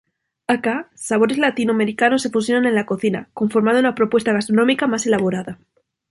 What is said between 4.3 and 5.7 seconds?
gastronómica más elaborada.